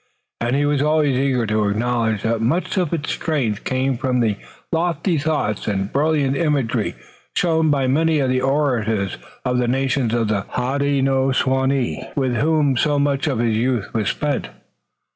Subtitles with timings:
[0.39, 4.37] And he was always eager to acknowledge that much of its strength came from the
[4.71, 6.95] lofty thought and brilliant imagery
[7.35, 12.97] shown by many of the orators of the nations of the Hodenosaunee, with whom so
[12.97, 14.49] much of his youth was spent.